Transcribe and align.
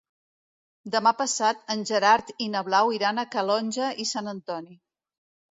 Demà 0.95 1.11
passat 1.19 1.61
en 1.73 1.83
Gerard 1.89 2.33
i 2.47 2.47
na 2.55 2.63
Blau 2.71 2.95
iran 3.01 3.25
a 3.25 3.27
Calonge 3.37 3.93
i 4.07 4.09
Sant 4.15 4.33
Antoni. 4.35 4.77